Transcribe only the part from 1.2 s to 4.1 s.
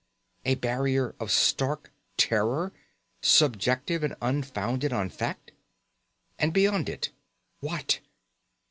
stark terror, subjective